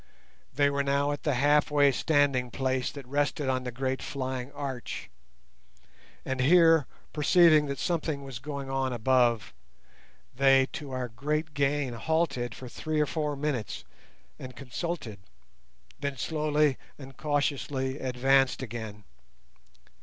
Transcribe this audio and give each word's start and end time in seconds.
They 0.51 0.71
were 0.71 0.81
now 0.83 1.11
at 1.11 1.21
the 1.21 1.35
half 1.35 1.69
way 1.69 1.91
standing 1.91 2.49
place 2.49 2.91
that 2.91 3.05
rested 3.05 3.49
on 3.49 3.65
the 3.65 3.71
great 3.71 4.01
flying 4.01 4.51
arch; 4.53 5.11
and 6.25 6.39
here, 6.39 6.87
perceiving 7.13 7.67
that 7.67 7.77
something 7.77 8.23
was 8.23 8.39
going 8.39 8.67
on 8.67 8.93
above, 8.93 9.53
they, 10.35 10.65
to 10.73 10.89
our 10.89 11.07
great 11.09 11.53
gain, 11.53 11.93
halted 11.93 12.55
for 12.55 12.67
three 12.67 12.99
or 12.99 13.05
four 13.05 13.35
minutes 13.35 13.83
and 14.39 14.55
consulted, 14.55 15.19
then 15.99 16.17
slowly 16.17 16.79
and 16.97 17.15
cautiously 17.15 17.99
advanced 17.99 18.63
again. 18.63 19.03